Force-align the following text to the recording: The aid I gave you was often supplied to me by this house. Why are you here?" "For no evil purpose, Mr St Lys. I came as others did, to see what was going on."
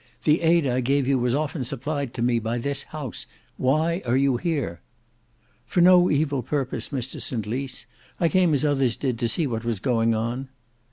The 0.23 0.41
aid 0.41 0.65
I 0.65 0.79
gave 0.81 1.07
you 1.07 1.19
was 1.19 1.35
often 1.35 1.63
supplied 1.63 2.11
to 2.15 2.23
me 2.23 2.39
by 2.39 2.57
this 2.57 2.81
house. 2.89 3.27
Why 3.57 4.01
are 4.03 4.17
you 4.17 4.37
here?" 4.37 4.81
"For 5.67 5.79
no 5.79 6.09
evil 6.09 6.41
purpose, 6.41 6.89
Mr 6.89 7.21
St 7.21 7.45
Lys. 7.45 7.85
I 8.19 8.27
came 8.27 8.51
as 8.55 8.65
others 8.65 8.95
did, 8.95 9.19
to 9.19 9.27
see 9.29 9.45
what 9.45 9.63
was 9.63 9.79
going 9.79 10.15
on." 10.15 10.49